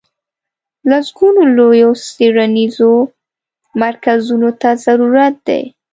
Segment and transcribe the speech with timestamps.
[0.89, 2.93] لسګونو لویو څېړنیزو
[3.81, 5.61] مرکزونو ته ضرورت دی.